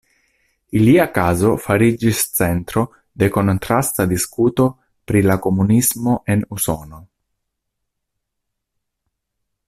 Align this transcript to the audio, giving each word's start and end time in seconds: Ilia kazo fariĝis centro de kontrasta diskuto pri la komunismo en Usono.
Ilia 0.77 1.03
kazo 1.17 1.49
fariĝis 1.65 2.21
centro 2.37 2.83
de 3.23 3.29
kontrasta 3.35 4.07
diskuto 4.15 4.65
pri 5.11 5.21
la 5.29 5.37
komunismo 5.47 6.15
en 6.37 6.43
Usono. 6.59 7.03